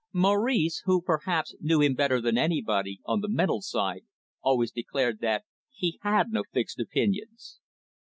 [0.13, 4.01] Maurice who, perhaps, knew him better than anybody, on the mental side,
[4.41, 7.59] always declared that he had no fixed opinions.